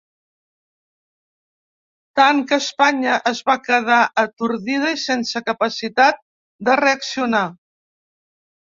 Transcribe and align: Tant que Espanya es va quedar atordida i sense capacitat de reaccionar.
Tant 2.21 2.41
que 2.53 2.59
Espanya 2.65 3.19
es 3.33 3.43
va 3.51 3.57
quedar 3.69 4.01
atordida 4.25 4.95
i 4.97 5.01
sense 5.07 5.47
capacitat 5.53 6.23
de 6.71 6.81
reaccionar. 6.87 7.49